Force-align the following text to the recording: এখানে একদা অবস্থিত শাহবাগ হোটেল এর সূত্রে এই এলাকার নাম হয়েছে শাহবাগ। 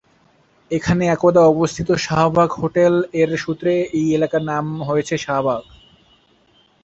এখানে 0.71 1.03
একদা 1.07 1.41
অবস্থিত 1.45 1.89
শাহবাগ 2.05 2.49
হোটেল 2.53 2.93
এর 3.21 3.29
সূত্রে 3.37 3.73
এই 3.99 4.07
এলাকার 4.13 4.43
নাম 4.51 4.65
হয়েছে 4.81 5.15
শাহবাগ। 5.17 5.63